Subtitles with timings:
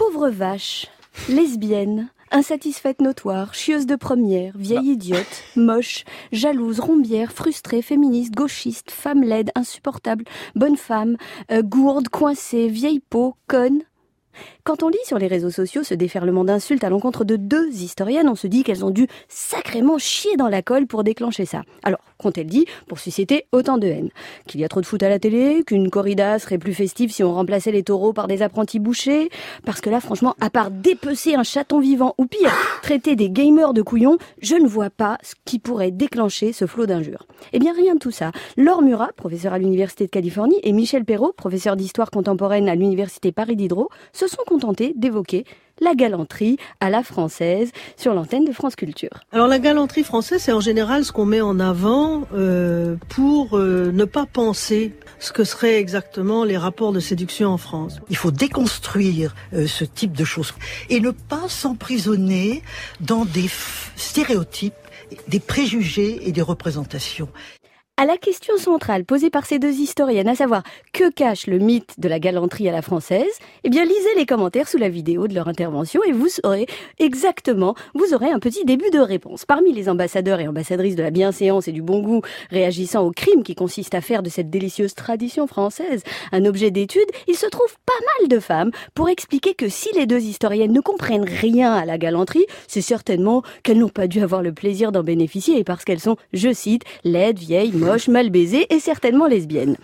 [0.00, 0.86] Pauvre vache,
[1.28, 9.22] lesbienne, insatisfaite notoire, chieuse de première, vieille idiote, moche, jalouse, rombière, frustrée, féministe, gauchiste, femme
[9.22, 10.24] laide, insupportable,
[10.54, 11.18] bonne femme,
[11.52, 13.82] euh, gourde, coincée, vieille peau, conne.
[14.64, 18.28] Quand on lit sur les réseaux sociaux ce déferlement d'insultes à l'encontre de deux historiennes,
[18.28, 21.62] on se dit qu'elles ont dû sacrément chier dans la colle pour déclencher ça.
[21.82, 24.10] Alors, qu'ont-elles dit pour susciter autant de haine?
[24.46, 27.24] Qu'il y a trop de foot à la télé Qu'une corrida serait plus festive si
[27.24, 29.30] on remplaçait les taureaux par des apprentis bouchers?
[29.64, 32.52] Parce que là, franchement, à part dépecer un chaton vivant ou pire,
[32.82, 36.86] traiter des gamers de couillons, je ne vois pas ce qui pourrait déclencher ce flot
[36.86, 37.26] d'injures.
[37.52, 38.32] Eh bien, rien de tout ça.
[38.56, 43.32] Laure Murat, professeur à l'Université de Californie, et Michel Perrault, professeur d'histoire contemporaine à l'Université
[43.32, 43.88] Paris Diderot,
[44.20, 45.44] se sont contentés d'évoquer
[45.80, 49.20] la galanterie à la française sur l'antenne de France Culture.
[49.32, 53.90] Alors la galanterie française, c'est en général ce qu'on met en avant euh, pour euh,
[53.92, 57.98] ne pas penser ce que seraient exactement les rapports de séduction en France.
[58.10, 60.52] Il faut déconstruire euh, ce type de choses
[60.90, 62.62] et ne pas s'emprisonner
[63.00, 63.48] dans des
[63.96, 64.74] stéréotypes,
[65.28, 67.30] des préjugés et des représentations
[68.00, 70.62] à la question centrale posée par ces deux historiennes, à savoir
[70.94, 73.28] que cache le mythe de la galanterie à la française,
[73.62, 76.66] eh bien lisez les commentaires sous la vidéo de leur intervention et vous saurez
[76.98, 79.44] exactement, vous aurez un petit début de réponse.
[79.44, 83.42] Parmi les ambassadeurs et ambassadrices de la bienséance et du bon goût réagissant au crime
[83.42, 87.76] qui consiste à faire de cette délicieuse tradition française un objet d'étude, il se trouve
[87.84, 91.84] pas mal de femmes pour expliquer que si les deux historiennes ne comprennent rien à
[91.84, 95.84] la galanterie, c'est certainement qu'elles n'ont pas dû avoir le plaisir d'en bénéficier et parce
[95.84, 97.72] qu'elles sont, je cite, laides, vieilles,
[98.08, 99.76] mal baisée et certainement lesbienne.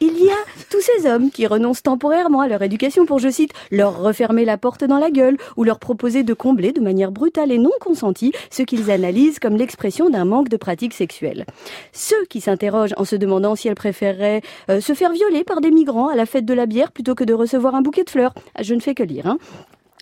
[0.00, 0.36] Il y a
[0.70, 4.58] tous ces hommes qui renoncent temporairement à leur éducation pour, je cite, leur refermer la
[4.58, 8.32] porte dans la gueule ou leur proposer de combler de manière brutale et non consentie
[8.50, 11.46] ce qu'ils analysent comme l'expression d'un manque de pratique sexuelle.
[11.92, 15.70] Ceux qui s'interrogent en se demandant si elles préféreraient euh, se faire violer par des
[15.70, 18.34] migrants à la fête de la bière plutôt que de recevoir un bouquet de fleurs.
[18.60, 19.26] Je ne fais que lire.
[19.26, 19.38] Hein.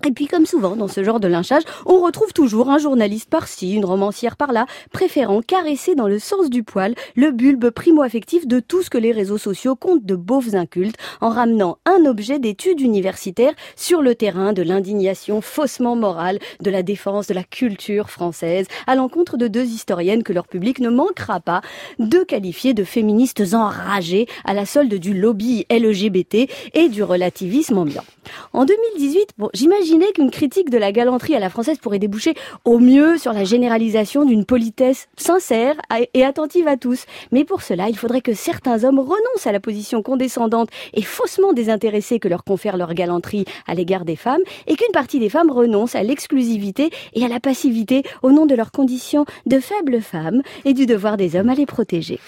[0.05, 3.75] Et puis, comme souvent dans ce genre de lynchage, on retrouve toujours un journaliste par-ci,
[3.75, 8.83] une romancière par-là, préférant caresser dans le sens du poil le bulbe primo-affectif de tout
[8.83, 13.53] ce que les réseaux sociaux comptent de beaufs incultes, en ramenant un objet d'étude universitaire
[13.77, 18.97] sur le terrain de l'indignation faussement morale, de la défense de la culture française, à
[18.97, 21.61] l'encontre de deux historiennes que leur public ne manquera pas
[21.99, 28.05] de qualifier de féministes enragées à la solde du lobby LGBT et du relativisme ambiant.
[28.53, 29.82] En 2018, bon, j'imagine
[30.15, 32.35] qu'une critique de la galanterie à la française pourrait déboucher
[32.65, 35.75] au mieux sur la généralisation d'une politesse sincère
[36.15, 37.05] et attentive à tous.
[37.33, 41.53] Mais pour cela, il faudrait que certains hommes renoncent à la position condescendante et faussement
[41.53, 45.51] désintéressée que leur confère leur galanterie à l'égard des femmes et qu'une partie des femmes
[45.51, 50.43] renonce à l'exclusivité et à la passivité au nom de leur condition de faibles femmes
[50.65, 52.21] et du devoir des hommes à les protéger.